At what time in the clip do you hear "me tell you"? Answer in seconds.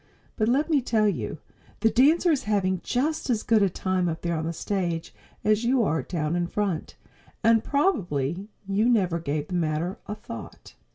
0.67-1.37